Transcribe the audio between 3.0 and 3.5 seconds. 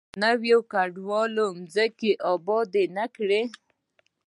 کړې؟